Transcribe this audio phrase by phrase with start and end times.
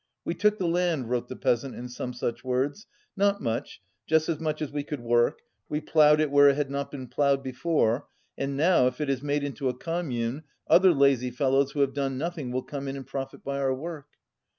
[0.25, 4.39] "We took the land," wrote the peasant in some such words, "not much, just as
[4.39, 8.07] much as we could work, we ploughed it where it had not been ploughed before,
[8.35, 11.93] and now, if it is made into a com mune, other lazy fellows who have
[11.93, 14.07] done nothing will come in and profit by our work."